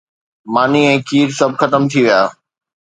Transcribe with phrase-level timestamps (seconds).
[0.53, 2.19] ماني ۽ کير سڀ ختم ٿي ويا.